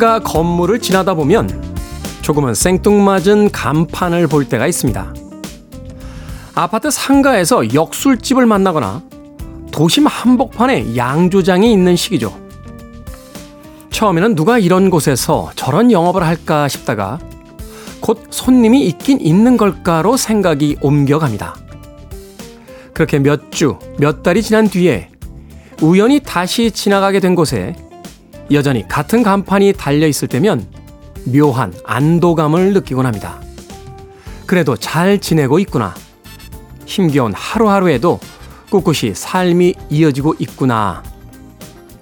[0.00, 1.62] 상가 건물을 지나다 보면
[2.22, 5.14] 조금은 생뚱맞은 간판을 볼 때가 있습니다.
[6.54, 9.02] 아파트 상가에서 역술집을 만나거나
[9.70, 12.34] 도심 한복판에 양조장이 있는 시기죠.
[13.90, 17.18] 처음에는 누가 이런 곳에서 저런 영업을 할까 싶다가
[18.00, 21.56] 곧 손님이 있긴 있는 걸까로 생각이 옮겨갑니다.
[22.94, 25.10] 그렇게 몇 주, 몇 달이 지난 뒤에
[25.82, 27.76] 우연히 다시 지나가게 된 곳에
[28.52, 30.66] 여전히 같은 간판이 달려 있을 때면
[31.24, 33.40] 묘한 안도감을 느끼곤 합니다.
[34.46, 35.94] 그래도 잘 지내고 있구나.
[36.86, 38.18] 힘겨운 하루하루에도
[38.70, 41.02] 꿋꿋이 삶이 이어지고 있구나.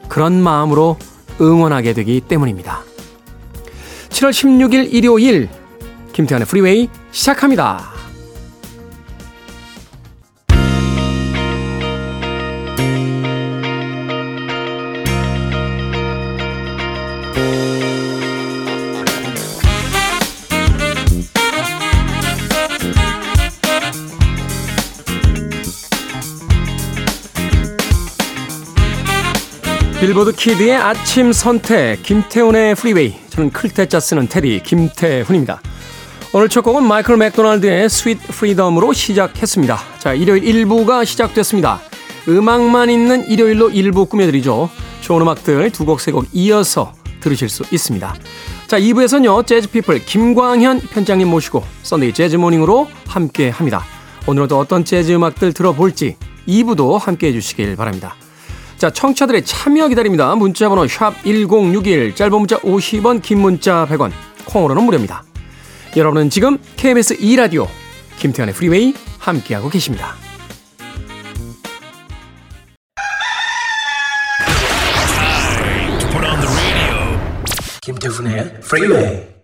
[0.08, 0.96] 그런 마음으로
[1.40, 2.82] 응원하게 되기 때문입니다.
[4.08, 5.48] 7월 16일 일요일
[6.12, 7.97] 김태현의 프리웨이 시작합니다.
[30.18, 35.60] 빌보드 kid의 아침 선택 김태훈의 프리웨이 저는 클 태 자 쓰는 태디 김태훈입니다.
[36.32, 39.78] 오늘 첫 곡은 마이클 맥도날드의 Sweet Freedom으로 시작했습니다.
[39.98, 41.80] 자 일요일 1부가 시작됐습니다.
[42.26, 44.68] 음악만 있는 일요일로 1부 꾸며드리죠.
[45.02, 48.16] 좋은 음악들 두 곡 세곡 이어서 들으실 수 있습니다.
[48.66, 53.84] 자 2부에서는요 재즈피플 김광현 편집장님 모시고 Sunday Jazz Morning으로 함께 합니다.
[54.26, 56.16] 오늘은 또 어떤 재즈 음악들 들어볼지
[56.48, 58.16] 2부도 함께 해 주시길 바랍니다.
[58.78, 60.34] 자, 청취자들의 참여 기다립니다.
[60.36, 64.12] 문자 번호 샵 1061, 짧은 문자 50원, 긴 문자 100원,
[64.46, 65.24] 콩으로는 무료입니다.
[65.96, 67.66] 여러분은 지금 KBS 2라디오
[68.18, 70.14] 김태훈의 프리웨이 함께하고 계십니다.
[77.82, 79.37] 김태훈의 프리웨이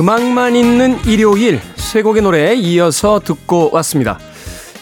[0.00, 4.18] 음악만 있는 일요일 세 곡의 노래 이어서 듣고 왔습니다.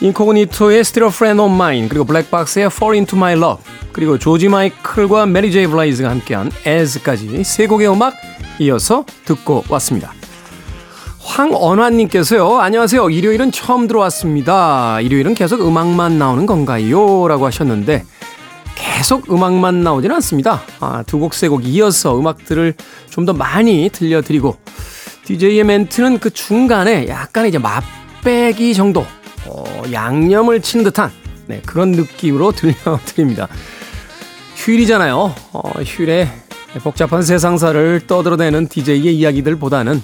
[0.00, 5.26] 인코그니토의 Still a Friend of Mine 그리고 블랙박스의 Fall Into My Love 그리고 조지 마이클과
[5.26, 8.14] 메리 제이 블라이즈가 함께한 As까지 세 곡의 음악
[8.60, 10.12] 이어서 듣고 왔습니다.
[11.18, 12.60] 황언화님께서요.
[12.60, 13.10] 안녕하세요.
[13.10, 15.00] 일요일은 처음 들어왔습니다.
[15.00, 17.26] 일요일은 계속 음악만 나오는 건가요?
[17.26, 18.04] 라고 하셨는데
[18.76, 20.62] 계속 음악만 나오지는 않습니다.
[20.78, 22.74] 아, 두 곡, 세 곡 이어서 음악들을
[23.10, 24.56] 좀 더 많이 들려드리고
[25.28, 29.04] DJ의 멘트는 그 중간에 약간 이제 맛배기 정도,
[29.44, 31.10] 어, 양념을 친 듯한
[31.46, 33.46] 네, 그런 느낌으로 들려드립니다.
[34.56, 35.34] 휴일이잖아요.
[35.52, 36.30] 어, 휴일에
[36.82, 40.02] 복잡한 세상사를 떠들어대는 DJ의 이야기들보다는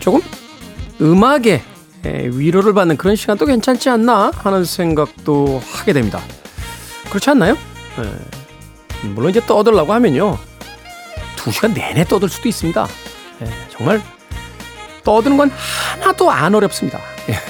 [0.00, 0.20] 조금
[1.00, 1.62] 음악에
[2.04, 6.20] 위로를 받는 그런 시간도 괜찮지 않나 하는 생각도 하게 됩니다.
[7.08, 7.56] 그렇지 않나요?
[7.98, 9.08] 네.
[9.14, 10.38] 물론 이제 떠들라고 하면요.
[11.36, 12.88] 두 시간 내내 떠들 수도 있습니다.
[13.42, 14.02] 예, 정말
[15.04, 16.98] 떠드는 건 하나도 안 어렵습니다.
[17.28, 17.34] 예.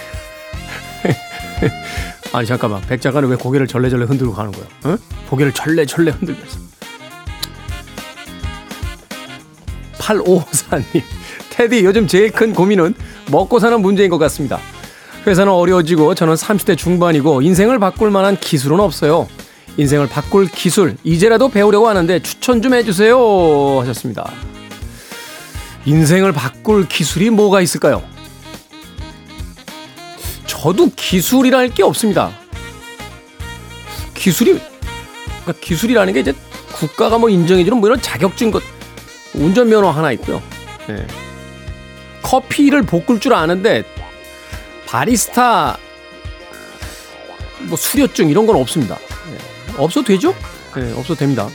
[2.33, 4.65] 아니 잠깐만 백 작가는 왜 고개를 절레절레 흔들고 가는 거야?
[4.85, 4.97] 어?
[5.31, 6.59] 고개를 절레절레 흔들면서
[9.99, 11.03] 8554님
[11.51, 12.95] 테디 요즘 제일 큰 고민은
[13.31, 14.59] 먹고 사는 문제인 것 같습니다.
[15.27, 19.29] 회사는 어려워지고 저는 30대 중반이고 인생을 바꿀 만한 기술은 없어요.
[19.77, 24.31] 인생을 바꿀 기술 이제라도 배우려고 하는데 추천 좀 해주세요 하셨습니다.
[25.89, 28.05] 인생을 바꿀 기술이 뭐가 있을까요?
[30.47, 32.31] 저도 기술이랄 게 없습니다.
[34.13, 34.61] 기술이
[35.45, 36.35] 그러니까 기술이라는 게 이제
[36.75, 38.63] 국가가 뭐 인정해주는 뭐 이런 자격증 것
[39.33, 40.43] 운전면허 하나 있고요.
[40.89, 41.07] 네.
[42.21, 43.85] 커피를 볶을 줄 아는데
[44.87, 45.79] 바리스타
[47.61, 48.99] 뭐 수료증 이런 건 없습니다.
[49.31, 49.39] 네.
[49.79, 50.35] 없어도 되죠?
[50.77, 51.49] 네, 없어도 됩니다.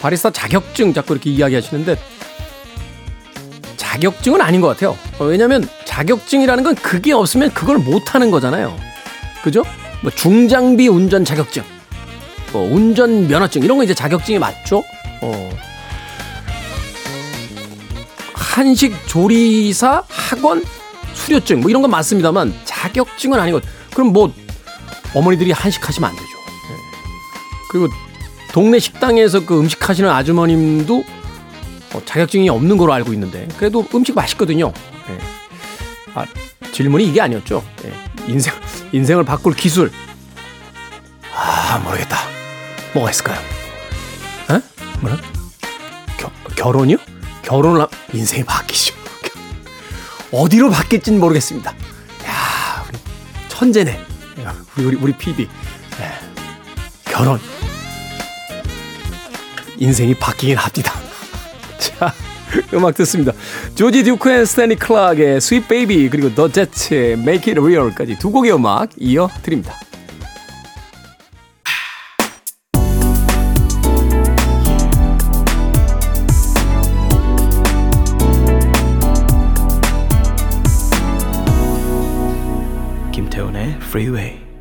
[0.00, 2.15] 바리스타 자격증 자꾸 이렇게 이야기하시는데
[3.86, 4.98] 자격증은 아닌 것 같아요.
[5.18, 8.76] 어, 왜냐하면 자격증이라는 건 그게 없으면 그걸 못 하는 거잖아요.
[9.42, 9.62] 그죠?
[10.02, 11.62] 뭐 중장비 운전 자격증,
[12.52, 14.82] 뭐 운전 면허증 이런 거 이제 자격증이 맞죠?
[15.22, 15.50] 어.
[18.34, 20.64] 한식 조리사 학원
[21.14, 23.60] 수료증 뭐 이런 건 맞습니다만 자격증은 아니고
[23.94, 24.32] 그럼 뭐
[25.14, 26.28] 어머니들이 한식 하시면 안 되죠.
[26.28, 26.76] 네.
[27.70, 27.88] 그리고
[28.52, 31.04] 동네 식당에서 그 음식 하시는 아주머님도
[31.94, 34.72] 어, 자격증이 없는 걸로 알고 있는데 그래도 음식 맛있거든요.
[35.08, 35.18] 네.
[36.14, 36.26] 아,
[36.72, 37.64] 질문이 이게 아니었죠.
[37.82, 37.92] 네.
[38.28, 38.52] 인생
[38.92, 39.90] 인생을 바꿀 기술
[41.32, 42.16] 아, 모르겠다.
[42.94, 43.38] 뭐가 있을까요?
[44.50, 44.60] 에?
[45.00, 45.16] 뭐라?
[46.18, 46.96] 겨, 결혼이요?
[47.42, 47.88] 결혼을 하...
[48.12, 48.94] 인생이 바뀌죠.
[50.32, 51.70] 어디로 바뀔지는 모르겠습니다.
[51.70, 52.98] 야, 우리
[53.48, 54.00] 천재네.
[54.76, 55.48] 우리 우리 우리 PD.
[55.98, 56.12] 네.
[57.04, 57.40] 결혼.
[59.78, 61.05] 인생이 바뀌긴 합니다.
[61.78, 62.12] 자,
[62.74, 63.32] 음악 듣습니다.
[63.74, 68.52] 조지 듀크 and 스탠리 클락의 Sweet Baby 그리고 더 제츠의 Make It Real까지 두 곡의
[68.54, 69.74] 음악 이어 드립니다.
[83.12, 84.55] 김태훈의 Freeway.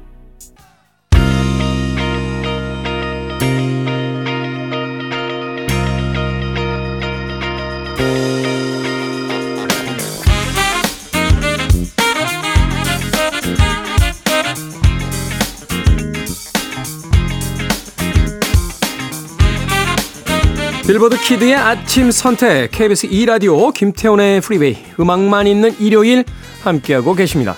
[20.95, 26.23] 빌보드 키드의 아침 선택 KBS 2라디오 김태훈의 프리베이 음악만 있는 일요일
[26.63, 27.57] 함께하고 계십니다.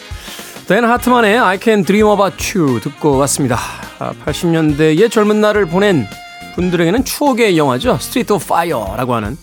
[0.67, 3.59] 댄 하트만의 I Can Dream About You 듣고 왔습니다.
[4.25, 6.07] 80년대의 젊은 날을 보낸
[6.55, 7.99] 분들에게는 추억의 영화죠.
[7.99, 9.37] Street of Fire라고 하는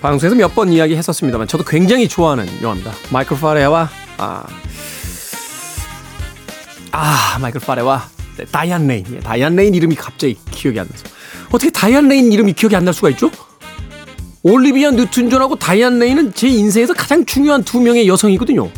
[0.00, 2.92] 방송에서 몇 번 이야기 했었습니다만 저도 굉장히 좋아하는 영화입니다.
[3.10, 4.46] 마이클 파레와 아,
[6.92, 8.08] 아 마이클 파레와
[8.52, 11.19] 다이안 레인 예, 다이안 레인 이름이 갑자기 기억이 안 나서
[11.50, 13.30] 어떻게 다이안 레인 이름이 기억이 안 날 수가 있죠?
[14.42, 18.70] 올리비아 뉴튼 존하고 다이안 레인은 제 인생에서 가장 중요한 두 명의 여성이거든요.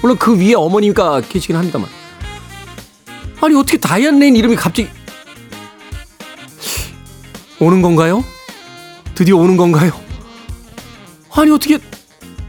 [0.00, 1.88] 물론 그 위에 어머니가 계시긴 합니다만.
[3.40, 4.88] 아니 어떻게 다이안 레인 이름이 갑자기
[7.58, 8.24] 오는 건가요?
[9.14, 9.92] 드디어 오는 건가요?
[11.32, 11.78] 아니 어떻게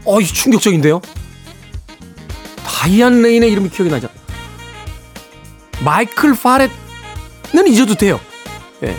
[0.04, 1.00] 어이 충격적인데요?
[2.64, 4.08] 다이안 레인의 이름이 기억이 나죠.
[5.84, 6.70] 마이클 파렛은
[7.68, 8.20] 잊어도 돼요.
[8.84, 8.96] 예.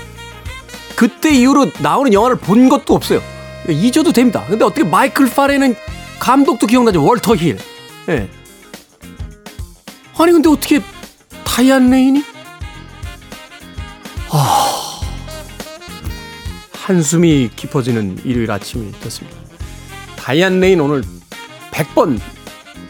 [0.95, 3.21] 그때 이후로 나오는 영화를 본 것도 없어요.
[3.67, 4.43] 잊어도 됩니다.
[4.47, 5.75] 근데 어떻게 마이클 파레는
[6.19, 7.03] 감독도 기억나죠?
[7.03, 7.57] 월터 힐.
[8.09, 8.29] 예.
[10.17, 10.81] 아니 근데 어떻게
[11.43, 12.23] 다이안 레인이?
[14.29, 14.83] 아...
[16.73, 19.37] 한숨이 깊어지는 일요일 아침이 됐습니다.
[20.17, 21.01] 다이안 레인 오늘
[21.71, 22.19] 100번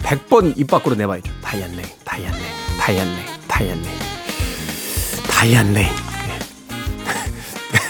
[0.01, 1.31] 100번 입 밖으로 내봐야죠.
[1.41, 2.45] 다이안 레인, 다이안 레인,
[2.79, 3.99] 다이안 레인, 다이안 레인.
[5.29, 6.02] 다이안 레인.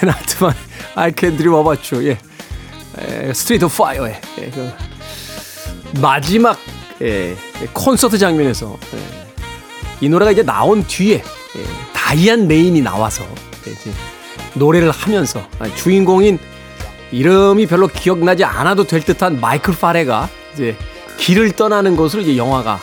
[0.04, 0.54] 하트만
[0.94, 2.08] I can dream about you.
[2.08, 2.18] 예.
[3.32, 4.72] Street Fire의 예, 그
[6.00, 6.58] 마지막
[7.02, 7.36] 예,
[7.72, 9.26] 콘서트 장면에서 예,
[10.00, 13.24] 이 노래가 이제 나온 뒤에 예, 다이안 레인이 나와서
[13.66, 13.92] 예, 이제
[14.54, 15.46] 노래를 하면서
[15.76, 16.38] 주인공인
[17.10, 20.76] 이름이 별로 기억나지 않아도 될 듯한 마이클 파레가 이제
[21.18, 22.80] 길을 떠나는 것으로 이제 영화가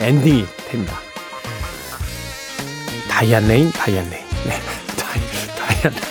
[0.00, 1.00] 엔딩이 됩니다.
[3.08, 4.24] 다이안 레인, 다이안 레인.
[4.44, 4.60] 네.
[4.96, 5.20] 다이,
[5.56, 6.07] 다이안 레인.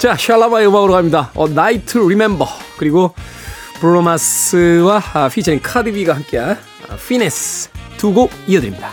[0.00, 1.30] 자, 샬라마의 음악으로 갑니다.
[1.34, 2.46] A Night to Remember
[2.78, 3.14] 그리고
[3.80, 7.68] 브루노 마스와 아, 피처링 카디비가 함께한 아, Finesse
[7.98, 8.88] 두 곡 이어드립니다.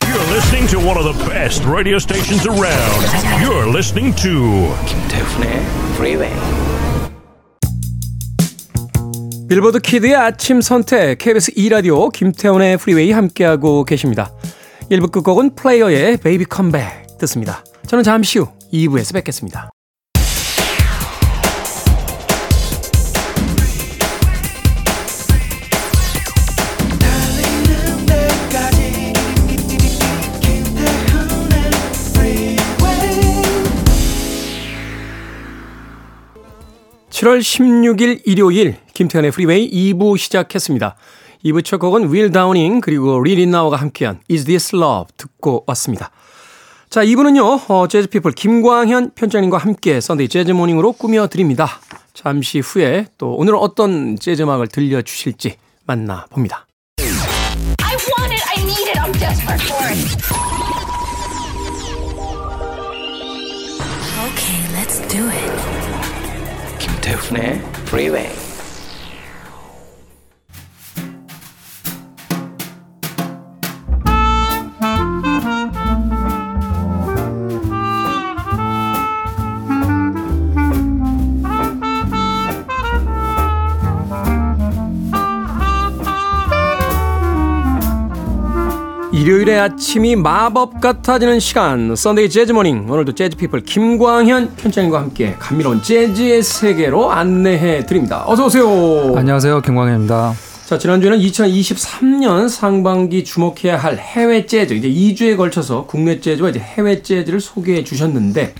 [0.00, 3.04] You're listening to one of the best radio stations around.
[3.44, 5.62] You're listening to 김태훈의
[5.96, 6.34] Freeway.
[9.50, 14.32] 빌보드 kid의 아침 선택 KBS 2라디오 김태훈의 Freeway 함께하고 계십니다.
[14.90, 17.64] 1부 끝곡은 Player의 Baby Come Back 듣습니다.
[17.86, 19.70] 저는 잠시 후 2부에서 뵙겠습니다.
[37.10, 40.96] (7월 16일) 일요일 김태훈의 Freeway 2부 시작했습니다.
[41.46, 46.10] 2부 첫 곡은 윌 다우닝 그리고 리린 나워가 함께한 Is This Love 듣고 왔습니다.
[46.96, 47.70] 자, 2부는요.
[47.70, 51.68] 어, 재즈피플 김광현 편집장님과 함께 Sunday Jazz Morning으로 꾸며드립니다.
[52.14, 56.66] 잠시 후에 또 오늘은 어떤 재즈 음악을 들려주실지 만나봅니다.
[56.96, 60.16] I want it, I need it, I'm desperate for it.
[64.24, 66.78] Okay, let's do it.
[66.78, 68.45] 김태훈의 Freeway.
[89.46, 95.82] 일요일의 아침이 마법 같아지는 시간 Sunday Jazz Morning 오늘도 재즈 피플 김광현 편집장님과 함께 감미로운
[95.82, 98.24] 재즈의 세계로 안내해 드립니다.
[98.26, 98.66] 어서 오세요.
[99.16, 99.62] 안녕하세요.
[99.62, 100.34] 김광현입니다.
[100.66, 107.02] 자, 지난주에는 2023년 상반기 주목해야 할 해외 재즈, 이제 2주에 걸쳐서 국내 재즈와 이제 해외
[107.02, 108.52] 재즈를 소개해 주셨는데,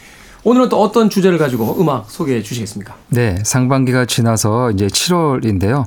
[0.47, 2.95] 오늘은 또 어떤 주제를 가지고 음악 소개해 주시겠습니까?
[3.09, 5.87] 네, 상반기가 지나서 이제 7월인데요.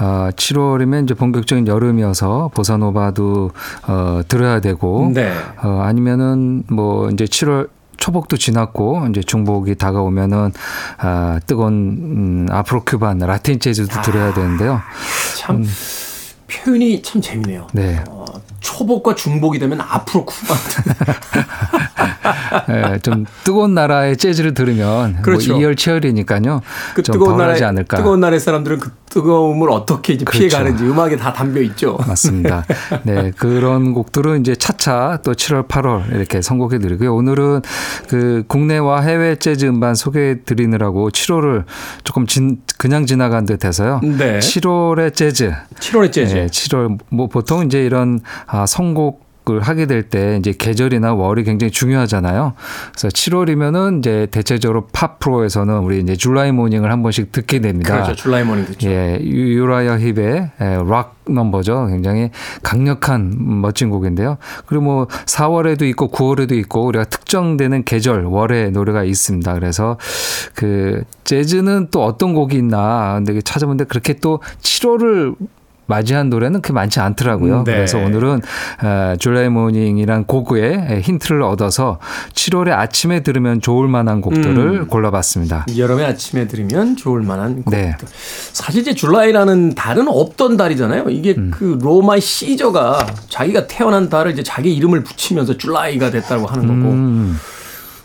[0.00, 3.50] 어, 7월이면 이제 본격적인 여름이어서 보사노바도
[3.88, 5.30] 어, 들어야 되고, 네.
[5.62, 10.52] 어, 아니면은 뭐 이제 7월 초복도 지났고 이제 중복이 다가오면은
[10.96, 14.80] 아, 뜨거운 음, 아프로 큐반 라틴 재즈도 들어야 되는데요.
[15.36, 15.62] 참
[16.48, 17.66] 표현이 참 재미네요.
[17.74, 18.02] 네.
[18.08, 18.24] 어,
[18.60, 20.54] 초복과 중복이 되면 앞으로 쿠바.
[22.70, 25.52] 예, 좀 뜨거운 나라의 재즈를 들으면 그렇죠.
[25.52, 26.62] 뭐 이열치열이니까요.
[26.94, 27.96] 그좀 뜨거운 나라의 않을까.
[27.96, 30.58] 뜨거운 나라의 사람들은 그 뜨거움을 어떻게 이제 피해 그렇죠.
[30.58, 31.98] 가는지 음악에 다 담겨 있죠.
[32.06, 32.64] 맞습니다.
[33.02, 37.14] 네, 그런 곡들은 이제 차차 또 7월, 8월 이렇게 선곡해 드리고요.
[37.14, 37.62] 오늘은
[38.08, 41.64] 그 국내와 해외 재즈 음반 소개해 드리느라고 7월을
[42.04, 44.00] 조금 진, 그냥 지나간 듯 해서요.
[44.02, 44.38] 네.
[44.38, 45.52] 7월의 재즈.
[45.80, 46.34] 7월의 재즈.
[46.34, 51.44] 네, 7월 뭐 보통 이제 이런 아, 선곡 을 하게 될 때 이제 계절이나 월이
[51.44, 52.52] 굉장히 중요하잖아요.
[52.92, 57.94] 그래서 7월이면은 이제 대체적으로 팝 프로에서는 우리 이제 July Morning을 한 번씩 듣게 됩니다.
[57.94, 58.14] 그렇죠.
[58.14, 58.90] July Morning 듣죠.
[58.90, 61.86] 예, 유- Uriah Heep의 예, 락 넘버죠.
[61.86, 62.30] 굉장히
[62.62, 64.36] 강력한 멋진 곡인데요.
[64.66, 69.54] 그리고 뭐 4월에도 있고 9월에도 있고 우리가 특정되는 계절 월의 노래가 있습니다.
[69.54, 69.96] 그래서
[70.54, 75.34] 그 재즈는 또 어떤 곡이 있나 근데 찾아보는데 그렇게 또 7월을
[75.90, 77.64] 맞이한 노래는 그렇게 많지 않더라고요.
[77.64, 77.72] 네.
[77.74, 78.40] 그래서 오늘은
[78.82, 81.98] 어, July Morning이란 곡의 힌트를 얻어서
[82.32, 84.86] 7월의 아침에 들으면 좋을 만한 곡들을 음.
[84.86, 85.66] 골라봤습니다.
[85.76, 87.78] 여름의 아침에 들으면 좋을 만한 곡들.
[87.78, 87.96] 네.
[88.52, 91.10] 사실 이제 July라는 달은 없던 달이잖아요.
[91.10, 91.50] 이게 음.
[91.52, 96.92] 그 로마의 시저가 자기가 태어난 달을 이제 자기 이름을 붙이면서 July가 됐다고 하는 거고.
[96.94, 97.38] 음.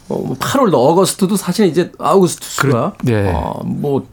[0.07, 3.31] 어, 뭐 8월도 August도 사실 이제 아우구스투스가 그- 네.
[3.33, 4.05] 어, 뭐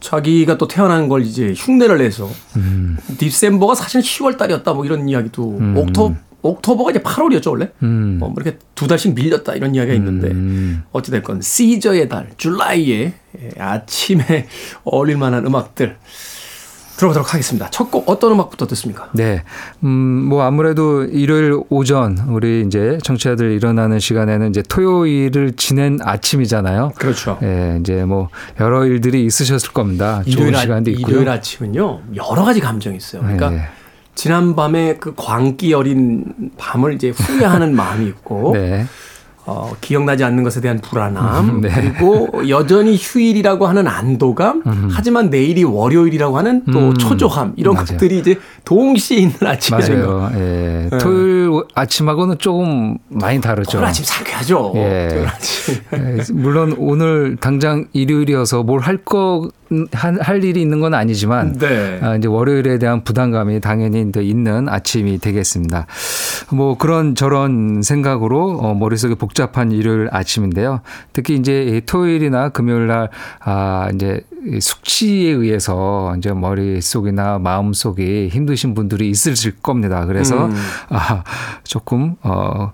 [0.00, 2.96] 자기가 또 태어난 걸 이제 흉내를 내서 음.
[3.18, 7.70] 디셈버가 사실 10월 달이었다 뭐 이런 이야기도 옥토 옥토버가 이제 8월이었죠 원래.
[7.82, 8.18] 음.
[8.22, 10.82] 어, 뭐 이렇게 두 달씩 밀렸다 이런 이야기가 있는데 음.
[10.92, 14.48] 어찌됐건 시저의 달 줄라이의 예, 아침에
[14.84, 15.96] 어울릴 만한 음악들
[17.00, 17.68] 들어보도록 하겠습니다.
[17.70, 19.08] 첫 곡 어떤 음악부터 듣습니까?
[19.14, 19.42] 네.
[19.82, 26.92] 음, 뭐 아무래도 일요일 오전 우리 이제 청취자들 일어나는 시간에는 이제 토요일을 지낸 아침이잖아요.
[26.96, 27.38] 그렇죠.
[27.42, 28.28] 예, 이제 뭐
[28.60, 30.22] 여러 일들이 있으셨을 겁니다.
[30.30, 31.08] 좋은 아, 시간도 있고요.
[31.08, 33.22] 일요일 아침은요 여러 가지 감정이 있어요.
[33.22, 33.62] 그러니까 네.
[34.14, 36.24] 지난 밤에 그 광기 어린
[36.58, 38.86] 밤을 이제 후회하는 마음이 있고 네.
[39.46, 41.70] 어, 기억나지 않는 것에 대한 불안함 네.
[41.74, 46.94] 그리고 여전히 휴일이라고 하는 안도감 하지만 내일이 월요일이라고 하는 또 음.
[46.94, 47.86] 초조함 이런 맞아요.
[47.86, 49.34] 것들이 이제 동시에 있는.
[49.40, 50.30] 맞아요.
[50.34, 50.88] 예.
[50.90, 50.98] 네.
[50.98, 53.72] 토요일 아침하고는 조금 많이 다르죠.
[53.72, 54.72] 토요일 아침 상쾌하죠.
[54.76, 55.08] 예.
[55.10, 55.74] 토요일 아침.
[55.94, 59.48] 예, 물론 오늘 당장 일요일이어서 뭘할 거,
[59.92, 62.00] 할, 할 일이 있는 건 아니지만 네.
[62.02, 65.86] 아, 이제 월요일에 대한 부담감이 당연히 있는 아침이 되겠습니다.
[66.50, 70.80] 뭐 그런 저런 생각으로 어, 머릿속에 복잡한 일요일 아침인데요.
[71.12, 73.10] 특히 이제 이 토요일이나 금요일 날
[73.40, 80.06] 아, 이제 이 숙취에 의해서 이제 머릿속이나 마음속이 힘드신 분들이 있으실 겁니다.
[80.06, 80.54] 그래서 음.
[80.88, 81.22] 아,
[81.62, 82.72] 조금 어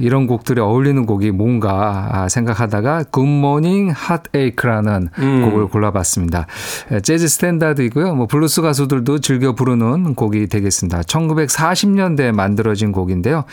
[0.00, 5.50] 이런 곡들에 어울리는 곡이 뭔가 아, 생각하다가 굿모닝 핫에이크라는 음.
[5.50, 6.46] 곡을 골라봤습니다.
[6.90, 8.14] 에, 재즈 스탠다드이고요.
[8.14, 11.02] 뭐 블루스 가수들도 즐겨 부르는 곡이 되겠습니다.
[11.02, 13.44] 1940년대에 만들어진 곡인데요.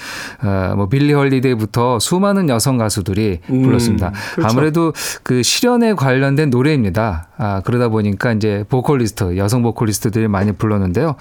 [0.43, 4.11] 어, 뭐 빌리 홀리데이부터 수많은 여성 가수들이 음, 불렀습니다.
[4.35, 4.49] 그렇죠.
[4.49, 7.27] 아무래도 그 실연에 관련된 노래입니다.
[7.37, 11.15] 아, 그러다 보니까 이제 보컬리스트, 여성 보컬리스트들이 많이 불렀는데요.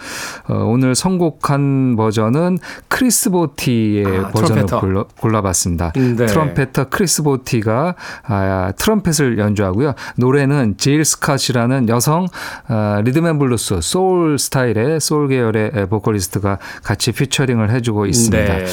[0.49, 4.67] 어, 오늘 선곡한 버전은 크리스 보티의 아, 버전을.
[4.67, 5.93] 골라, 골라봤습니다.
[5.97, 6.27] 음, 네.
[6.27, 9.95] trumpeter 크리스 보티가 아, 트럼펫을 연주하고요.
[10.17, 12.27] 노래는 질 스캇이라는 여성
[12.69, 18.55] 아, 리듬앤블루스 소울 스타일의 소울 계열의 보컬리스트가 같이 featuring을 해주고 있습니다.
[18.55, 18.65] 네.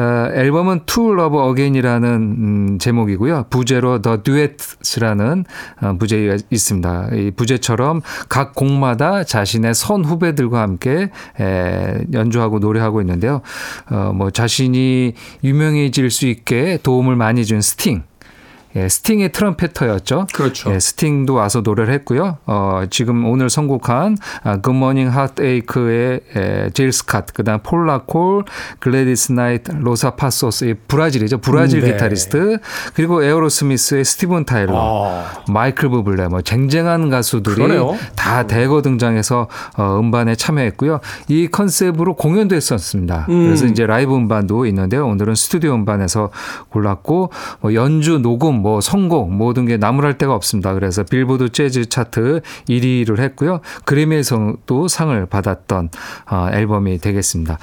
[0.00, 3.46] 어, 앨범은 To Love Again이라는 음, 제목이고요.
[3.50, 5.44] 부제로 The Duet이라는
[5.82, 6.95] 어, 부제가 있습니다.
[7.12, 11.10] 이 부제처럼 각 곡마다 자신의 선 후배들과 함께
[11.40, 13.42] 에, 연주하고 노래하고 있는데요.
[13.90, 18.02] 어, 뭐 자신이 유명해질 수 있게 도움을 많이 준 스팅.
[18.76, 20.26] 예, 스팅의 trumpeter였죠.
[20.34, 20.72] 그렇죠.
[20.72, 22.36] 예, 스팅도 와서 노래를 했고요.
[22.46, 28.44] 어, 지금 오늘 선곡한 아, 굿모닝 핫에이크의 에, 질 스캇, 그다음 폴라 콜,
[28.80, 31.38] 글래디스 나이트, 로사 파소스, 이 브라질이죠.
[31.38, 31.92] 브라질 네.
[31.92, 32.58] 기타리스트,
[32.94, 37.96] 그리고 에어로스미스의 스티븐 타일러, 아, 마이클 부블레, 뭐 쟁쟁한 가수들이 그러네요.
[38.14, 41.00] 다 대거 등장해서 어, 음반에 참여했고요.
[41.28, 43.26] 이 컨셉으로 공연도 했었습니다.
[43.30, 43.44] 음.
[43.46, 45.06] 그래서 이제 라이브 음반도 있는데요.
[45.06, 46.30] 오늘은 스튜디오 음반에서
[46.68, 47.30] 골랐고
[47.60, 50.74] 뭐 연주, 녹음 뭐 선곡 모든 게 나무랄 데가 없습니다.
[50.74, 53.60] 그래서 빌보드 재즈 차트 1위를 했고요.
[53.84, 55.90] 그래미에서도 상을 받았던
[56.28, 57.58] 어, 앨범이 되겠습니다.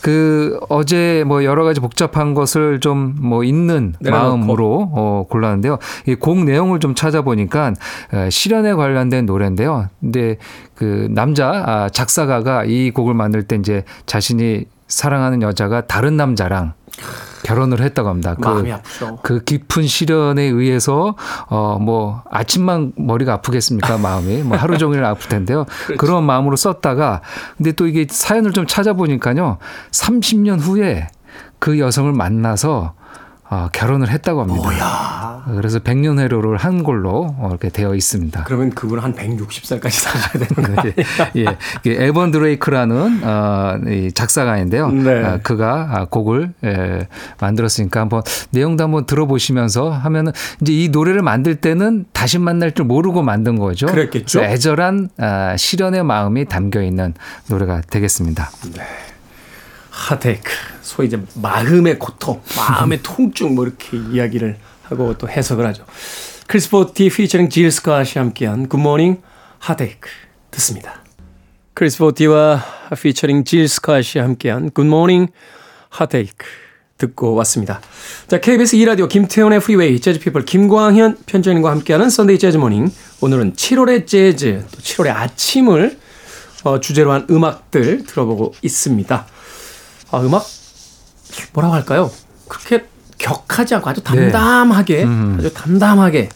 [0.00, 4.36] 그 어제 뭐 여러 가지 복잡한 것을 좀 뭐 있는 내려놓고.
[4.36, 5.78] 마음으로 어, 골랐는데요.
[6.06, 7.74] 이 곡 내용을 좀 찾아보니까
[8.12, 9.88] 에, 실연에 관련된 노래인데요.
[10.00, 10.36] 근데
[10.76, 16.74] 그 남자 아, 작사가가 이 곡을 만들 때 이제 자신이 사랑하는 여자가 다른 남자랑
[17.44, 18.34] 결혼을 했다고 합니다.
[18.34, 19.18] 그, 마음이 아프죠.
[19.22, 21.14] 그 깊은 시련에 의해서
[21.48, 25.66] 어 뭐 아침만 머리가 아프겠습니까 마음이 뭐 하루 종일 아플 텐데요.
[25.86, 25.98] 그렇죠.
[25.98, 27.20] 그런 마음으로 썼다가
[27.56, 29.58] 근데 또 이게 사연을 좀 찾아보니까요.
[29.90, 31.08] 30년 후에
[31.58, 32.94] 그 여성을 만나서
[33.50, 34.62] 어, 결혼을 했다고 합니다.
[34.62, 35.44] 뭐야.
[35.56, 38.44] 그래서 백년회로를 한 걸로 어, 이렇게 되어 있습니다.
[38.44, 40.94] 그러면 그분 한 160살까지 사셔야 되는 거예요.
[41.36, 44.90] 예, 이게 에번 드레이크라는 어, 이 작사가인데요.
[44.90, 45.24] 네.
[45.24, 47.06] 아, 그가 아, 곡을 에,
[47.40, 50.32] 만들었으니까 한번 내용도 한번 들어보시면서 하면은
[50.62, 53.86] 이제 이 노래를 만들 때는 다시 만날 줄 모르고 만든 거죠.
[53.86, 54.40] 그랬겠죠.
[54.42, 57.12] 애절한 아, 시련의 마음이 담겨 있는
[57.48, 58.50] 노래가 되겠습니다.
[59.94, 60.50] 하테이크
[60.82, 65.84] 소위 이제 마음의 고통, 마음의 통증 뭐 이렇게 이야기를 하고 또 해석을 하죠.
[66.46, 69.22] 크리스포티 피처링 질 스캇이 함께한 Good Morning
[69.60, 70.10] Heartache
[70.50, 71.02] 듣습니다.
[71.72, 72.62] 크리스포티와
[73.00, 75.28] 피처링 질 스캇이 함께한 Good Morning
[75.88, 76.44] Heartache
[76.98, 77.80] 듣고 왔습니다.
[78.28, 84.64] 자, KBS 2라디오 김태훈의 Freeway 재즈피플 김광현 편집장님과 함께하는 Sunday Jazz Morning 오늘은 7월의 재즈
[84.70, 85.98] 또 7월의 아침을
[86.64, 89.26] 어, 주제로 한 음악들 들어보고 있습니다.
[90.10, 90.44] 아, 음악
[91.52, 92.10] 뭐라고 할까요?
[92.48, 92.86] 그렇게
[93.18, 95.06] 격하지 않고 아주 담담하게
[95.38, 96.28] 아주 담담하게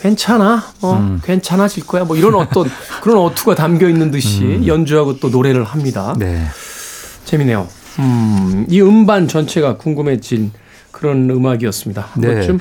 [0.00, 2.68] 괜찮아 어 괜찮아질 거야 뭐 이런 어떤
[3.02, 6.14] 그런 어투가 담겨 있는 듯이 연주하고 또 노래를 합니다.
[6.18, 6.44] 네.
[7.24, 7.68] 재미네요.
[7.98, 10.52] 음, 이 음반 전체가 궁금해진
[10.90, 12.06] 그런 음악이었습니다.
[12.18, 12.26] 네.
[12.28, 12.58] 한번 좀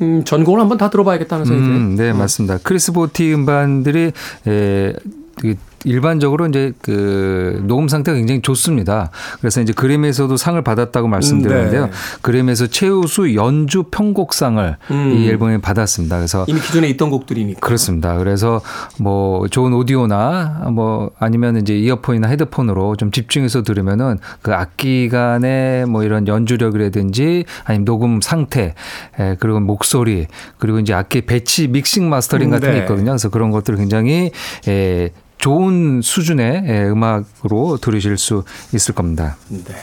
[0.00, 1.80] 음, 전곡을 한번 다 들어봐야겠다는 생각이 드네요.
[1.80, 2.58] 음, 네, 맞습니다.
[2.62, 4.12] 크리스 보티 음반들이
[4.46, 4.92] 에,
[5.40, 9.10] 그 일반적으로 이제 그 녹음 상태가 굉장히 좋습니다.
[9.40, 11.86] 그래서 이제 그램에서도 상을 받았다고 말씀드렸는데요.
[11.86, 11.92] 네.
[12.22, 15.12] 그램에서 최우수 연주 편곡상을 음.
[15.12, 16.16] 이 앨범에 받았습니다.
[16.16, 17.60] 그래서 이미 기존에 있던 곡들이니까.
[17.60, 18.16] 그렇습니다.
[18.18, 18.60] 그래서
[19.00, 26.02] 뭐 좋은 오디오나 뭐 아니면 이제 이어폰이나 헤드폰으로 좀 집중해서 들으면은 그 악기 간의 뭐
[26.02, 28.74] 이런 연주력이라든지 아니면 녹음 상태
[29.18, 30.26] 에, 그리고 목소리
[30.58, 32.80] 그리고 이제 악기 배치 믹싱 마스터링 음, 같은 게 네.
[32.80, 33.12] 있거든요.
[33.12, 34.30] 그래서 그런 것들을 굉장히
[34.66, 39.36] 에, 좋은 수준의 에, 음악으로 들으실 수 있을 겁니다.
[39.48, 39.74] 네.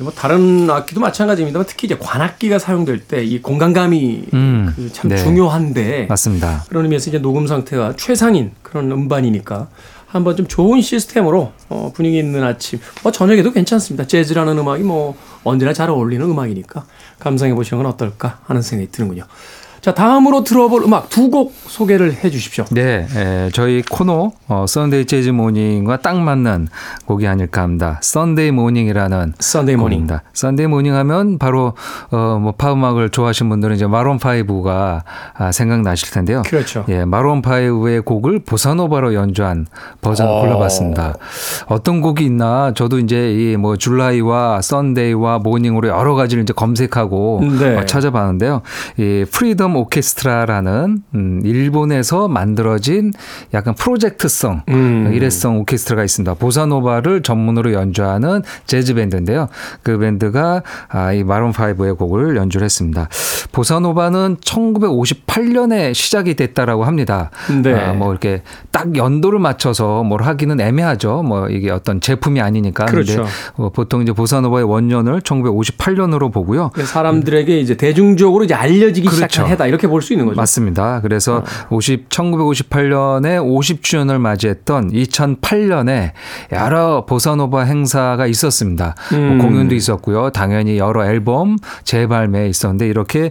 [0.00, 5.16] 뭐 다른 악기도 마찬가지입니다만 특히 이제 관악기가 사용될 때 이 공간감이 음, 그참 네.
[5.16, 6.64] 중요한데 맞습니다.
[6.68, 9.68] 그런 의미에서 이제 녹음 상태가 최상인 그런 음반이니까
[10.06, 14.06] 한번 좀 좋은 시스템으로 어, 분위기 있는 아침 뭐 저녁에도 괜찮습니다.
[14.06, 16.84] 재즈라는 음악이 뭐 언제나 잘 어울리는 음악이니까
[17.20, 19.24] 감상해 보시는 건 어떨까 하는 생각이 드는군요.
[19.82, 22.64] 자 다음으로 들어볼 음악 두 곡 소개를 해 주십시오.
[22.72, 26.68] 네, 에, 저희 코너 어, Sunday Jazz Morning과 딱 맞는
[27.06, 27.98] 곡이 아닐까 합니다.
[28.02, 30.00] Sunday Morning이라는 Sunday Morning.
[30.06, 30.22] 곡입니다.
[30.34, 31.72] Sunday Morning 하면 바로
[32.10, 35.02] 어, 뭐 팝음악을 좋아하시는 분들은 이제 Maroon 5가
[35.34, 36.42] 아, 생각나실 텐데요.
[36.46, 36.84] 그렇죠.
[36.88, 39.66] 예, Maroon 5의 곡을 보사노바로 연주한
[40.02, 40.40] 버전을 어.
[40.42, 41.14] 골라봤습니다.
[41.66, 47.76] 어떤 곡이 있나 저도 이제 이 뭐 July와 Sunday와 Morning으로 여러 가지를 이제 검색하고 네.
[47.78, 48.60] 어, 찾아봤는데요.
[48.98, 53.12] 이 프리덤 오케스트라라는 음, 일본에서 만들어진
[53.54, 55.10] 약간 프로젝트성 음.
[55.12, 56.34] 일회성 오케스트라가 있습니다.
[56.34, 59.48] 보사노바를 전문으로 연주하는 재즈 밴드인데요.
[59.82, 63.08] 그 밴드가 아, 이 Maroon 5의 곡을 연주를 했습니다.
[63.52, 67.30] 보사노바는 1958년에 시작이 됐다라고 합니다.
[67.62, 67.74] 네.
[67.74, 71.22] 아, 뭐 이렇게 딱 연도를 맞춰서 뭘 하기는 애매하죠.
[71.22, 72.86] 뭐 이게 어떤 제품이 아니니까.
[72.86, 73.26] 그렇죠.
[73.56, 76.70] 어, 보통 이제 보사노바의 원년을 1958년으로 보고요.
[76.74, 79.28] 사람들에게 이제 대중적으로 이제 알려지기 그렇죠.
[79.28, 80.36] 시작한 해다 이렇게 볼 수 있는 거죠.
[80.36, 81.00] 맞습니다.
[81.00, 86.12] 그래서 50, 1958년에 50주년을 맞이했던 2008년에
[86.52, 88.94] 여러 보사노바 행사가 있었습니다.
[89.10, 89.38] 뭐 음.
[89.38, 90.30] 공연도 있었고요.
[90.30, 93.30] 당연히 여러 앨범 재발매 있었는데 이렇게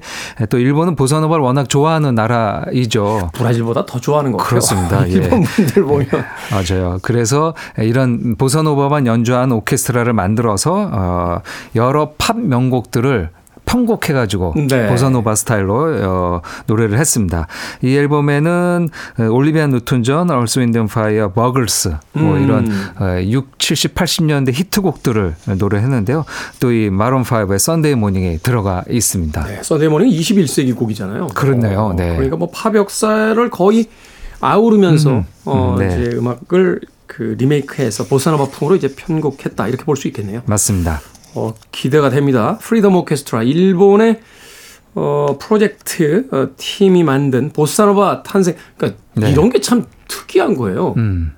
[0.49, 3.31] 또 일본은 보사노바를 워낙 좋아하는 나라이죠.
[3.33, 4.49] 브라질보다 더 좋아하는 것 같아요.
[4.49, 5.07] 그렇습니다.
[5.09, 5.11] 예.
[5.13, 6.07] 일본 분들 보면
[6.51, 6.99] 맞아요.
[7.01, 11.41] 그래서 이런 보사노바만 연주한 오케스트라를 만들어서 어
[11.75, 13.29] 여러 팝 명곡들을
[13.71, 14.87] 편곡해가지고 네.
[14.87, 17.47] 보사노바 스타일로 어, 노래를 했습니다.
[17.81, 22.43] 이 앨범에는 어, 올리비아 뉴튼 존, 얼스 윈드 파이어, 버글스 뭐 음.
[22.43, 22.67] 이런
[22.99, 26.25] 어, 6, 70, 80년대 히트곡들을 노래했는데요.
[26.59, 29.43] 또 이 Maroon 5의 Sunday Morning에 들어가 있습니다.
[29.45, 31.27] 네, 서데모는 21세기 곡이잖아요.
[31.27, 31.93] 그렇네요.
[31.97, 32.13] 네.
[32.15, 33.87] 그러니까 뭐 팝 역사를 거의
[34.39, 35.87] 아우르면서 음, 어, 음, 네.
[35.87, 40.41] 이제 음악을 그 리메이크해서 보사노바 풍으로 이제 편곡했다 이렇게 볼 수 있겠네요.
[40.45, 41.01] 맞습니다.
[41.35, 42.57] 어, 기대가 됩니다.
[42.61, 44.19] 프리덤 오케스트라 일본의
[44.95, 48.55] 어, 프로젝트 어, 팀이 만든 보사노바 탄생.
[48.77, 49.31] 그러니까 네.
[49.31, 50.93] 이런 게 참 특이한 거예요.
[50.97, 51.33] 음.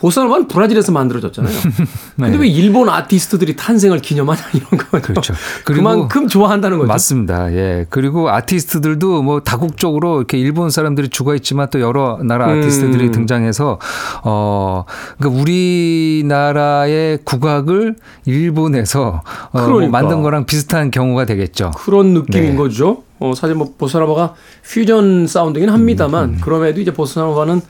[0.00, 1.54] 보사노바는 브라질에서 만들어졌잖아요.
[2.16, 2.38] 근데 네.
[2.38, 5.00] 왜 일본 아티스트들이 탄생을 기념하냐 이런 거.
[5.00, 5.34] 그렇죠.
[5.64, 6.88] 그만큼 좋아한다는 거죠.
[6.88, 7.52] 맞습니다.
[7.52, 7.86] 예.
[7.90, 12.60] 그리고 아티스트들도 뭐 다국적으로 이렇게 일본 사람들이 죽어 있지만 또 여러 나라 음.
[12.60, 13.78] 아티스트들이 등장해서
[14.24, 14.84] 어
[15.18, 20.00] 그러니까 우리나라의 국악을 일본에서 어, 뭐 그러니까.
[20.00, 21.72] 만든 거랑 비슷한 경우가 되겠죠.
[21.76, 22.56] 그런 느낌인 네.
[22.56, 23.02] 거죠.
[23.18, 24.34] 어, 사실 뭐 보사노바가
[24.64, 27.60] 퓨전 사운드긴 합니다만 음, 그럼에도 이제 보사노바는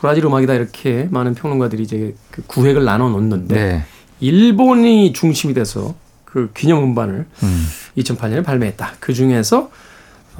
[0.00, 3.84] 브라질 음악이다 이렇게 많은 평론가들이 이제 그 구획을 나눠 놓는데 네.
[4.20, 7.66] 일본이 중심이 돼서 그 기념 음반을 음.
[7.96, 8.92] 2008년에 발매했다.
[9.00, 9.70] 그 중에서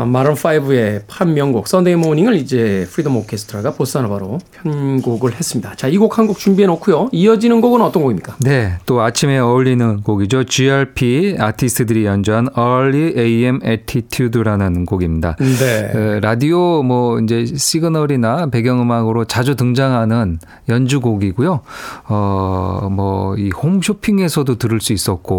[0.07, 5.75] Maroon 5의 팝 명곡 Sunday Morning을 이제 Freedom Orchestra가 보사노바로 편곡을 했습니다.
[5.75, 7.09] 자, 이 곡 한 곡 준비해 놓고요.
[7.13, 8.37] 이어지는 곡은 어떤 곡입니까?
[8.41, 10.45] 네, 또 아침에 어울리는 곡이죠.
[10.45, 15.37] GRP 아티스트들이 연주한 Early AM Attitude라는 곡입니다.
[15.41, 15.89] 네.
[15.93, 21.61] 그 라디오 뭐 이제 시그널이나 배경음악으로 자주 등장하는 연주곡이고요.
[22.09, 25.39] 어 뭐 이 홈쇼핑에서도 들을 수 있었고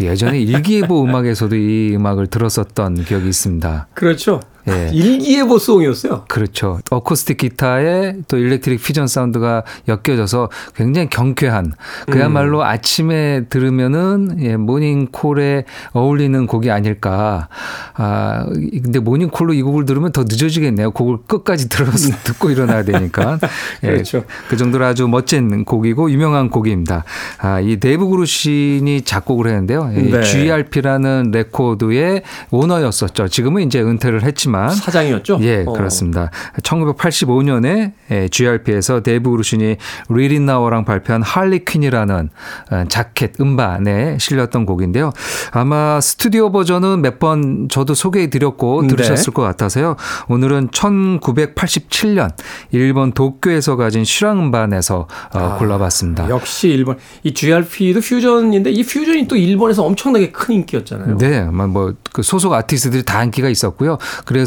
[0.00, 3.73] 예전에 일기예보 음악에서도 이 음악을 들었었던 기억이 있습니다.
[3.94, 4.40] 그렇죠.
[4.68, 4.90] 예.
[4.94, 6.24] 일기예보 송이었어요.
[6.28, 6.80] 그렇죠.
[6.90, 11.72] 어쿠스틱 기타에 또 일렉트릭 퓨전 사운드가 엮여져서 굉장히 경쾌한
[12.10, 12.64] 그야말로 음.
[12.64, 17.48] 아침에 들으면은 예, 모닝콜에 어울리는 곡이 아닐까.
[17.94, 20.92] 아, 근데 모닝콜로 이 곡을 들으면 더 늦어지겠네요.
[20.92, 23.38] 곡을 끝까지 들어서 듣고 일어나야 되니까.
[23.82, 24.24] 예, 그렇죠.
[24.48, 27.04] 그 정도로 아주 멋진 곡이고 유명한 곡입니다.
[27.38, 29.92] 아, 이 데이브 그루신이 작곡을 했는데요.
[29.96, 30.22] 이 네.
[30.22, 33.28] GRP라는 레코드의 오너였었죠.
[33.28, 35.38] 지금은 이제 은퇴를 했지만 사장이었죠.
[35.42, 35.72] 예, 어.
[35.72, 36.30] 그렇습니다.
[36.62, 37.92] 1985년에
[38.30, 39.76] GRP에서 데이브 그루신이
[40.08, 42.28] 리 릿나워랑 발표한 Harlequin이라는
[42.70, 45.12] 어, 자켓 음반에 실렸던 곡인데요.
[45.52, 48.88] 아마 스튜디오 버전은 몇 번 저도 소개해 드렸고 네.
[48.88, 49.94] 들으셨을 것 같아서요.
[50.28, 52.30] 오늘은 1987년
[52.72, 56.28] 일본 도쿄에서 가진 실황 음반에서 어, 아, 골라봤습니다.
[56.28, 61.18] 역시 일본 이 GRP도 퓨전인데 이 퓨전이 또 일본에서 엄청나게 큰 인기였잖아요.
[61.18, 63.98] 네, 아마 뭐그 소속 아티스트들이 다 인기가 있었고요.
[64.24, 64.43] 그래서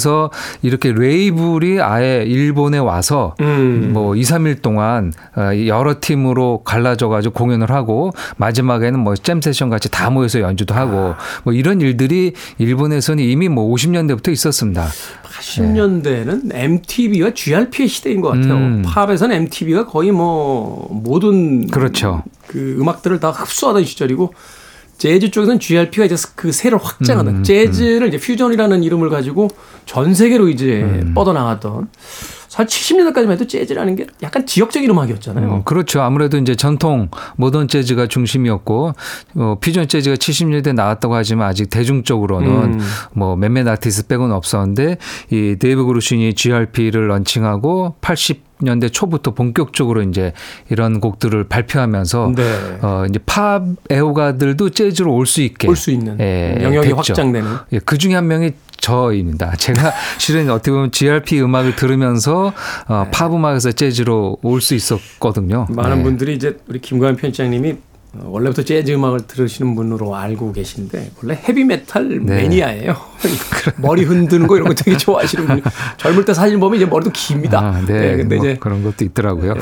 [0.61, 3.91] 이렇게 레이블이 아예 일본에 와서 음.
[3.93, 9.69] 뭐 2, 3일 동안 어, 여러 팀으로 갈라져 가지고 공연을 하고 마지막에는 뭐 잼 세션
[9.69, 14.87] 같이 다 모여서 연주도 하고 뭐 이런 일들이 일본에서는 이미 뭐 50년대부터 있었습니다.
[15.37, 18.53] 80년대는 MTV와 GRP의 시대인 것 같아요.
[18.53, 18.83] 음.
[18.85, 22.23] 팝에서는 MTV가 거의 뭐 모든 그렇죠.
[22.47, 24.33] 그 음악들을 다 흡수하던 시절이고
[24.97, 29.47] 재즈 쪽에서는 GRP가 이제 그 세를 확장하던 음, 재즈를 이제 퓨전이라는 이름을 가지고
[29.85, 31.13] 전 세계로 이제 음.
[31.13, 31.89] 뻗어나갔던
[32.47, 35.53] 사실 70년대까지만 해도 재즈라는 게 약간 지역적인 음악이었잖아요.
[35.53, 36.01] 음, 그렇죠.
[36.01, 38.93] 아무래도 이제 전통 모던 재즈가 중심이었고
[39.35, 42.79] 어, 퓨전 재즈가 70년대 나왔다고 하지만 아직 대중적으로는 음.
[43.13, 44.97] 뭐 몇몇 아티스트 빼고는 없었는데
[45.31, 50.33] 이 데이브 그루신이 GRP를 런칭하고 80 년대 초부터 본격적으로 이제
[50.69, 52.77] 이런 곡들을 발표하면서 네.
[52.81, 56.97] 어 이제 팝 애호가들도 재즈로 올 수 있게 올 수 있는 예, 영역이 됐죠.
[56.97, 59.55] 확장되는 예, 그 중에 한 명이 저입니다.
[59.57, 62.53] 제가 실은 어떻게 보면 GRP 음악을 들으면서
[62.87, 65.67] 어, 팝 음악에서 재즈로 올 수 있었거든요.
[65.69, 66.03] 많은 네.
[66.03, 67.75] 분들이 이제 우리 김광현 편집장님이 어,
[68.13, 72.35] 원래부터 재즈 음악을 들으시는 분으로 알고 계신데 원래 헤비메탈 네.
[72.43, 72.95] 매니아예요.
[73.77, 75.61] 머리 흔드는 거 이런 거 되게 좋아하시는 분이
[75.97, 77.59] 젊을 때 사진 보면 이제 머리도 깁니다.
[77.59, 78.17] 아, 네.
[78.17, 79.55] 근데 뭐 이제 그런 것도 있더라고요.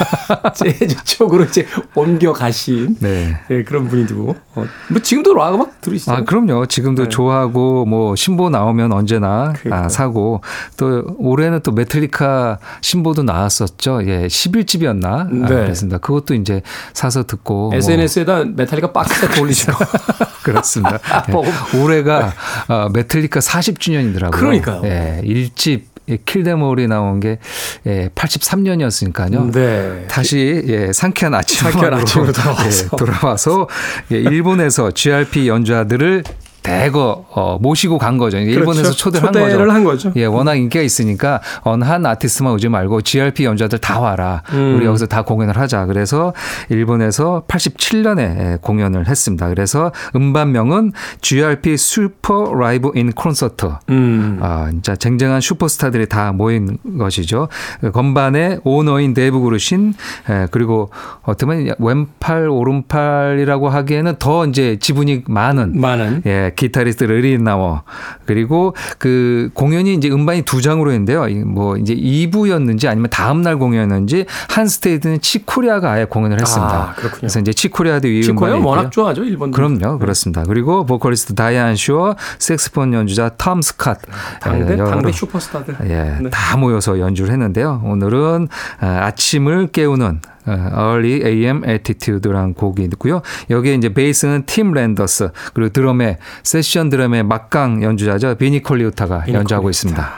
[0.54, 3.38] 재즈 쪽으로 이제 옮겨 가신 네.
[3.48, 6.12] 네, 그런 분이고 어, 뭐 지금도 락 음악 들으시죠?
[6.12, 6.66] 아, 그럼요.
[6.66, 7.08] 지금도 네.
[7.08, 9.84] 좋아하고 뭐 신보 나오면 언제나 그러니까요.
[9.84, 10.40] 아, 사고
[10.76, 14.02] 또 올해는 또 메탈리카 신보도 나왔었죠.
[14.06, 15.04] 예, 11집이었나?
[15.04, 15.46] 아, 네.
[15.46, 15.98] 그랬습니다.
[15.98, 19.72] 그것도 이제 사서 듣고 뭐 SNS에다 메탈리카 박스에 올리시고
[20.42, 20.98] 그렇습니다.
[21.28, 22.32] 예, 올해가
[22.68, 24.30] 어, 메탈리카 40주년이더라고요.
[24.30, 24.82] 그러니까요.
[24.84, 25.82] 예, 1집
[26.24, 27.38] Kill 'Em All이 나온 게
[27.86, 29.52] 예, 83년이었으니까요.
[29.52, 30.06] 네.
[30.08, 32.84] 다시 예, 상쾌한 아침 상쾌한 아침으로 돌아와서.
[32.84, 33.68] 예, 돌아와서
[34.12, 36.22] 예, 일본에서 GRP 연주자들을
[36.66, 38.38] 대거 어, 모시고 간 거죠.
[38.38, 38.96] 일본에서 그렇죠.
[38.96, 39.96] 초대를, 초대를 한한 거죠.
[39.96, 40.12] 거죠.
[40.16, 44.42] 예, 워낙 인기가 있으니까 어느 한 아티스트만 오지 말고 GRP 연주자들 다 와라.
[44.52, 44.76] 음.
[44.76, 45.86] 우리 여기서 다 공연을 하자.
[45.86, 46.32] 그래서
[46.68, 49.48] 일본에서 87년에 공연을 했습니다.
[49.48, 53.70] 그래서 음반명은 GRP Super Live in Concert.
[53.90, 54.38] 음.
[54.42, 57.48] 아, 진짜 쟁쟁한 슈퍼스타들이 다 모인 것이죠.
[57.92, 59.94] 건반의 오너인 데이브 그루신,
[60.28, 60.90] 에, 그리고
[61.22, 67.82] 어떻게 보면 왼팔, 오른팔이라고 하기에는 더 이제 지분이 많은, 많은 예, 기타리스트 리 릿나워
[68.24, 71.26] 그리고 그 공연이 이제 음반이 두 장으로 했는데요.
[71.46, 76.74] 뭐 이제 2부였는지 아니면 다음 날 공연이었는지 한 스테이지는 치코리아가 아예 공연을 했습니다.
[76.74, 77.20] 아, 그렇군요.
[77.20, 78.90] 그래서 이제 치코리아도 이 음반이 워낙 있고요.
[78.90, 79.50] 좋아하죠 일본.
[79.50, 80.42] 그럼요, 그렇습니다.
[80.44, 83.98] 그리고 보컬리스트 다이안 쇼, 색스폰 연주자 톰 스캇,
[84.40, 85.76] 당대 예, 여러- 당대 슈퍼스타들.
[85.84, 86.30] 예, 네.
[86.30, 87.82] 다 모여서 연주를 했는데요.
[87.84, 88.48] 오늘은
[88.80, 93.22] 아, 아침을 깨우는 어, Early AM Attitude라는 곡이 있고요.
[93.50, 99.64] 여기에 이제 베이스는 팀 랜더스 그리고 드럼에 세션 드럼의 막강 연주자죠 비니 콜리우타가 비니 연주하고
[99.64, 99.70] 콜리우타.
[99.70, 100.12] 있습니다.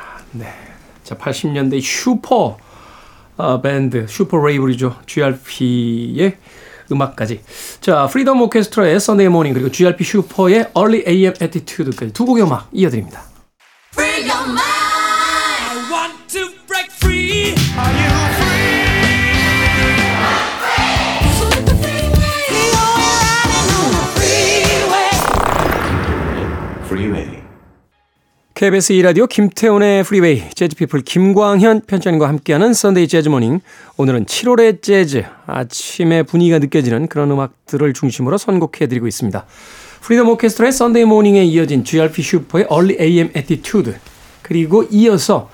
[1.04, 2.58] 자 80년대 슈퍼
[3.36, 4.96] 어, 밴드 슈퍼 레이블이죠.
[5.06, 6.36] GRP의
[6.90, 7.40] 음악까지.
[7.80, 13.22] 자 Freedom Orchestra의 Sunday Morning 그리고 GRP 슈퍼의 Early AM Attitude까지 두 곡의 음악 이어드립니다.
[28.58, 33.60] KBS 2라디오 김태훈의 프리웨이 재즈피플 김광현 편집장님과 함께하는 Sunday Jazz Morning
[33.96, 39.46] 오늘은 7월의 재즈 아침의 분위기가 느껴지는 그런 음악들을 중심으로 선곡해드리고 있습니다.
[40.00, 43.94] Freedom Orchestra의 Sunday Morning에 이어진 GRP 슈퍼의 Early AM Attitude
[44.42, 45.48] 그리고 이어서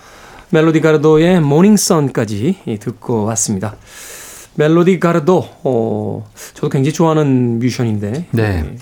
[0.48, 3.76] 멜로디 가르도의 Morning Sun까지 듣고 왔습니다.
[4.54, 8.76] 멜로디 가르도 어, 저도 굉장히 좋아하는 뮤지션인데 네.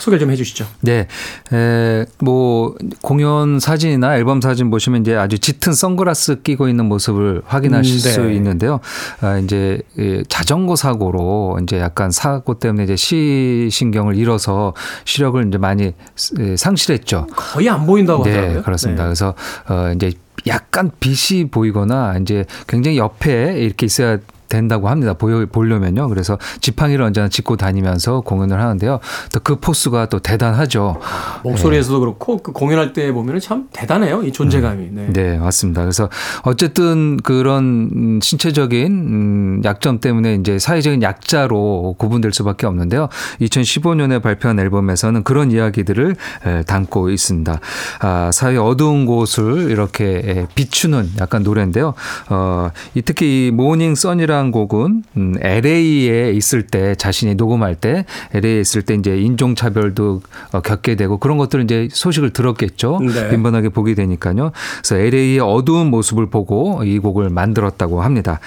[0.00, 0.66] 예, 소개를 좀 해주시죠.
[0.80, 1.06] 네,
[1.52, 7.94] 에, 뭐 공연 사진이나 앨범 사진 보시면 이제 아주 짙은 선글라스 끼고 있는 모습을 확인하실
[7.94, 8.10] 음, 네.
[8.10, 8.80] 수 있는데요.
[9.20, 15.92] 아, 이제 예, 자전거 사고로 이제 약간 사고 때문에 이제 시신경을 잃어서 시력을 이제 많이
[16.38, 17.26] 예, 상실했죠.
[17.36, 18.62] 거의 안 보인다고 네, 하더라고요.
[18.62, 19.02] 그렇습니다.
[19.04, 19.08] 네.
[19.08, 19.34] 그래서
[19.68, 20.12] 어 이제
[20.46, 24.18] 약간 빛이 보이거나 이제 굉장히 옆에 이렇게 있어야
[24.50, 25.14] 된다고 합니다.
[25.14, 26.08] 보여 보려면요.
[26.08, 29.00] 그래서 지팡이를 언제나 짚고 다니면서 공연을 하는데요.
[29.32, 31.00] 또 그 포스가 또 대단하죠.
[31.44, 34.88] 목소리에서도 그렇고 그 공연할 때 보면은 참 대단해요 이 존재감이.
[34.90, 35.06] 네.
[35.12, 35.80] 네, 맞습니다.
[35.82, 36.08] 그래서
[36.42, 43.08] 어쨌든 그런 음, 신체적인 음, 약점 때문에 이제 사회적인 약자로 구분될 수밖에 없는데요.
[43.40, 47.60] 2015년에 발표한 앨범에서는 그런 이야기들을 에, 담고 있습니다.
[48.00, 51.94] 아, 사회 어두운 곳을 이렇게 에, 비추는 약간 노래인데요.
[52.28, 58.60] 어, 이 특히 이 Morning Sun이라는 곡은 음, LA에 있을 때 자신이 녹음할 때 LA에
[58.60, 60.22] 있을 때 이제 인종 차별도
[60.52, 63.00] 어, 겪게 되고 그런 것들을 이제 소식을 들었겠죠.
[63.00, 63.28] 네.
[63.30, 64.52] 빈번하게 보게 되니까요.
[64.78, 68.40] 그래서 LA의 어두운 모습을 보고 이 곡을 만들었다고 합니다.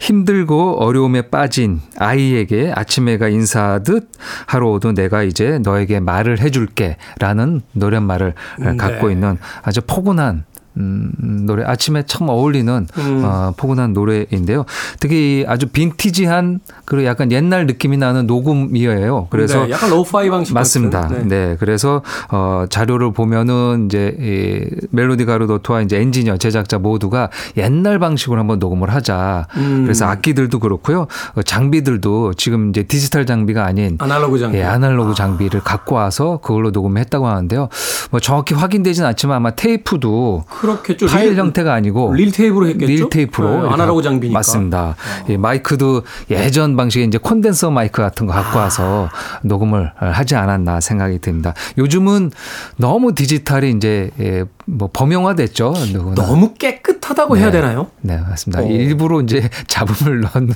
[0.00, 4.10] 힘들고 어려움에 빠진 아이에게 아침해가 인사하듯
[4.46, 8.76] 하루 오도 내가 이제 너에게 말을 해줄게라는 노랫말을 네.
[8.76, 10.44] 갖고 있는 아주 포근한
[10.78, 11.12] 음,
[11.46, 13.22] 노래 아침에 참 어울리는 음.
[13.24, 14.64] 어, 포근한 노래인데요.
[15.00, 19.28] 특히 아주 빈티지한 그리고 약간 옛날 느낌이 나는 녹음이에요.
[19.30, 21.02] 그래서 네, 약간 lo-fi 방식 맞습니다.
[21.02, 21.56] 같은, 네.
[21.58, 28.58] 그래서 어 자료를 보면은 이제 이 멜로디 가르도와 이제 엔지니어 제작자 모두가 옛날 방식으로 한번
[28.58, 29.46] 녹음을 하자.
[29.56, 29.82] 음.
[29.84, 31.06] 그래서 악기들도 그렇고요.
[31.34, 34.58] 어, 장비들도 지금 이제 디지털 장비가 아닌 아날로그 장비.
[34.58, 37.68] 예, 아날로그 장비를 갖고 와서 그걸로 녹음했다고 하는데요.
[38.10, 41.06] 뭐 정확히 확인되진 않지만 아마 테이프도 그 렇겠죠.
[41.06, 42.86] 파일 릴- 형태가 아니고 릴 테이프로 했겠죠.
[42.86, 44.38] 릴 테이프로 네, 아날로그 장비니까.
[44.38, 44.96] 맞습니다.
[45.28, 49.08] 예, 마이크도 예전 방식의 이제 콘덴서 마이크 같은 거 갖고 와서
[49.42, 51.54] 녹음을 하지 않았나 생각이 듭니다.
[51.78, 52.30] 요즘은
[52.76, 55.74] 너무 디지털이 이제 예, 뭐 범용화됐죠.
[55.92, 56.14] 누구나.
[56.14, 57.40] 너무 깨끗하다고 네.
[57.42, 57.86] 해야 되나요?
[58.00, 58.62] 네, 맞습니다.
[58.62, 58.66] 어.
[58.66, 60.54] 일부러 이제 잡음을 넣는,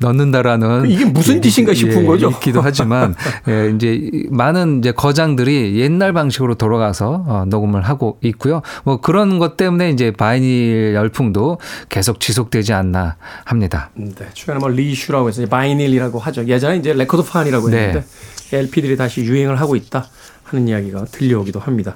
[0.00, 0.90] 넣는다라는.
[0.90, 2.28] 이게 무슨 짓인가 싶은 예, 거죠.
[2.30, 3.14] 있기도 하지만,
[3.48, 8.62] 예, 이제 많은 이제 거장들이 옛날 방식으로 돌아가서 어, 녹음을 하고 있고요.
[8.82, 13.90] 뭐 그런 것 때문에 이제 바이닐 열풍도 계속 지속되지 않나 합니다.
[13.94, 16.44] 네, 최근에 뭐 reissue라고 해서 vinyl이라고 하죠.
[16.46, 17.78] 예전에 이제 레코드 판이라고 네.
[17.78, 18.06] 했는데
[18.52, 20.08] LP들이 다시 유행을 하고 있다
[20.42, 21.94] 하는 이야기가 들려오기도 합니다.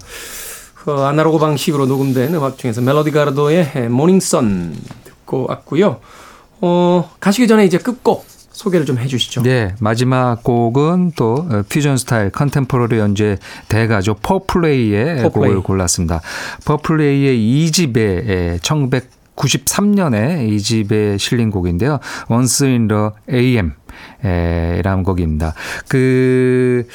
[0.87, 5.99] 그 아날로그 방식으로 녹음된 음악 중에서 멜로디 가르도의 Morning Sun 듣고 왔고요.
[6.61, 9.42] 어, 가시기 전에 이제 끝곡 소개를 좀 해주시죠.
[9.42, 13.37] 네, 마지막 곡은 또 어, 퓨전 스타일 contemporary 연주의
[13.68, 14.14] 대가죠.
[14.22, 15.55] 퍼플레이의 퍼플레이.
[15.55, 16.20] 곡을 골랐습니다.
[16.64, 21.99] Fourplay의 2집에 1993년에 2집에 실린 곡인데요.
[22.31, 23.72] Once in the AM
[24.22, 25.53] 이라는 곡입니다.
[25.88, 26.87] 그,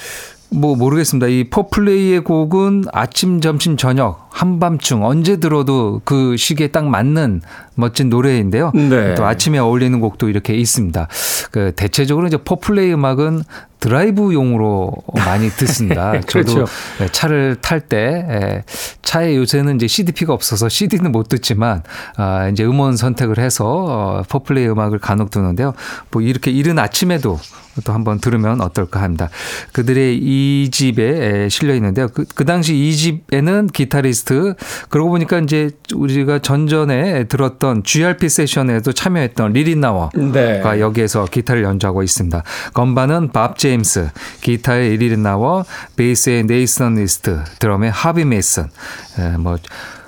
[0.53, 1.27] 뭐 모르겠습니다.
[1.27, 7.41] 이 Fourplay의 곡은 아침, 점심, 저녁 한밤중 언제 들어도 그 시기에 딱 맞는
[7.75, 8.71] 멋진 노래인데요.
[8.73, 9.15] 네.
[9.15, 11.07] 또 아침에 어울리는 곡도 이렇게 있습니다.
[11.51, 13.43] 그 대체적으로 이제 Fourplay 음악은
[13.81, 16.13] 드라이브용으로 많이 듣습니다.
[16.25, 16.65] 그렇죠.
[16.65, 18.63] 저도 차를 탈 때
[19.01, 21.83] 차에 요새는 이제 CDP가 없어서 CD는 못 듣지만
[22.15, 25.73] 아 이제 음원 선택을 해서 어, 포플레이 음악을 간혹 듣는데요.
[26.11, 27.39] 뭐 이렇게 이른 아침에도
[27.85, 29.29] 또 한번 들으면 어떨까 합니다.
[29.71, 32.09] 그들의 이 집에 실려 있는데요.
[32.09, 34.55] 그, 그 당시 이 집에는 기타리스트
[34.89, 40.59] 그러고 보니까 이제 우리가 전전에 들었던 GRP 세션에도 참여했던 리리나와 네.
[40.59, 42.43] 가 여기에서 기타를 연주하고 있습니다.
[42.73, 44.09] 건반은 밥제 임스,
[44.41, 45.63] 기타의 리 릿나워
[45.95, 48.67] 베이스의 네이선 이스트, 드럼의 하비 메이슨.
[49.19, 49.57] 예, 뭐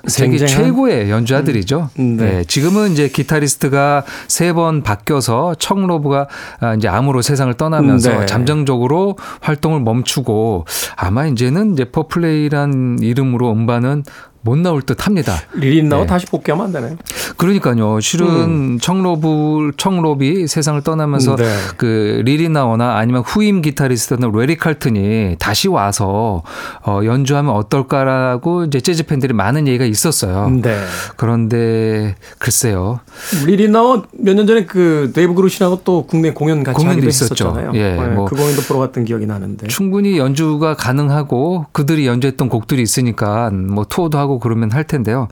[0.06, 1.90] 세계 쟁쟁한- 최고의 연주자들이죠.
[2.00, 2.40] 음, 네.
[2.40, 6.28] 예, 지금은 이제 기타리스트가 세 번 바뀌어서 척 로브가
[6.60, 8.26] 아, 이제 암으로 세상을 떠나면서 네.
[8.26, 10.66] 잠정적으로 활동을 멈추고
[10.98, 14.04] 아마 이제는 이제 Fourplay란 이름으로 음반은
[14.42, 15.36] 못 나올 듯 합니다.
[15.54, 16.08] 리 릿나워 네.
[16.08, 16.98] 다시 복귀하면 안 되나요?
[17.38, 18.00] 그러니까요.
[18.00, 21.36] 실은 척 로브 척 롭이 세상을 떠나면서 음.
[21.38, 21.56] 네.
[21.78, 26.44] 그 리 릿나워나 아니면 후임 기타리스트는 래리 칼튼이 다시 와서
[26.86, 30.50] 어 연주하면 어떨까라고 이제 재즈 팬들이 많은 얘기가 있었어요.
[30.62, 30.78] 네.
[31.18, 33.00] 그런데 글쎄요.
[33.46, 37.56] 리 릿나워와 몇년 전에 그 데이브 그루신하고 또 국내 공연 같이 공연도 있었죠.
[37.74, 38.26] 예, 뭐.
[38.26, 39.68] 그 공연도 보러 갔던 기억이 나는데.
[39.68, 45.28] 충분히 연주가 가능하고 그들이 연주했던 곡들이 있으니까 뭐 투어도 하고 그러면 할 텐데요.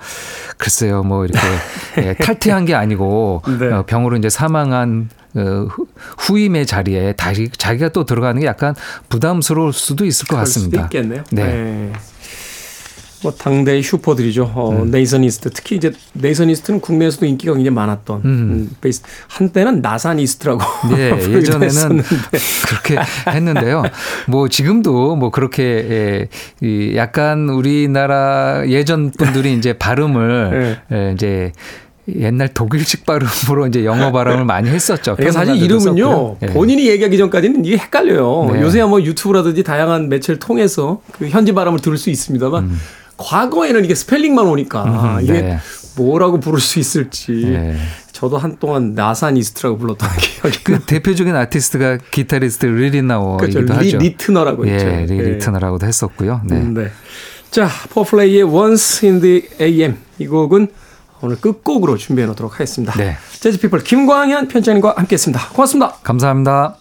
[0.58, 1.40] 글쎄요, 뭐 이렇게
[1.98, 3.72] 예, 탈퇴한 게 아니고 네.
[3.72, 8.76] 어, 병으로 이제 사망한 어, 후- 후임의 자리에 다시 자기가 또 들어가는 게 약간
[9.10, 10.84] 부담스러울 수도 있을 것 같습니다.
[10.84, 11.24] 있겠네요.
[11.32, 11.92] 네.
[13.22, 13.28] 네.
[13.28, 14.52] 뭐 당대의 슈퍼들이죠.
[14.54, 14.92] 어, 음.
[14.92, 20.62] 네이선 이스트 특히 이제 네이선 이스트는 국내에서도 인기가 굉장히 많았던 음, 베이스 한때는 나산 이스트라고
[20.96, 22.04] 네, 부르기도 예전에는.
[22.68, 23.84] 그렇게 했는데요.
[24.28, 26.28] 뭐 지금도 뭐 그렇게 예,
[26.62, 31.52] 이 약간 우리나라 예전 분들이 이제 발음을 예, 이제
[32.16, 35.16] 옛날 독일식 발음으로 이제 영어 발음을 많이 했었죠.
[35.32, 36.38] 사실 이름은요.
[36.42, 36.48] 예.
[36.48, 38.50] 본인이 얘기하기 전까지는 이게 헷갈려요.
[38.54, 38.62] 네.
[38.62, 42.72] 요새야 뭐 유튜브라든지 다양한 매체를 통해서 그 현지 발음을 들을 수 있습니다만
[43.22, 44.84] 과거에는 이게 스펠링만 오니까
[45.18, 45.60] 음, 이게 네.
[45.96, 47.76] 뭐라고 부를 수 있을지 예.
[48.12, 53.82] 저도 한동안 나산 이스트라고 불렀던 기억이 그 대표적인 아티스트가 기타리스트 리 릿나워이기도 그렇죠.
[53.82, 53.98] 리, 하죠.
[53.98, 55.06] 리트너라고 예.
[55.08, 55.22] 리, 예.
[55.22, 56.42] 리트너라고도 했었고요.
[56.46, 56.60] 네.
[56.60, 56.92] 네.
[57.50, 60.68] 자, 포플레이의 Once in the AM 이 곡은
[61.22, 62.94] 오늘 끝곡으로 준비해 놓도록 하겠습니다.
[62.94, 63.18] 네.
[63.40, 65.50] 재즈피플 김광현 편집장님과 함께했습니다.
[65.50, 65.98] 고맙습니다.
[66.04, 66.81] 감사합니다.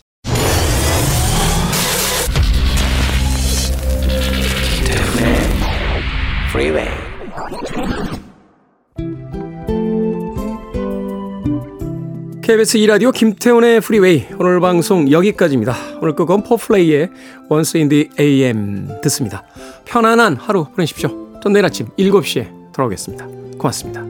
[12.51, 15.73] KBS 2라디오 김태훈의 프리웨이 오늘 방송 여기까지입니다.
[16.01, 17.09] 오늘 끝곡은 포플레이의
[17.49, 19.45] Once in the AM 듣습니다.
[19.85, 21.39] 편안한 하루 보내십시오.
[21.41, 23.25] 전 내일 아침 7시에 돌아오겠습니다.
[23.57, 24.10] 고맙습니다.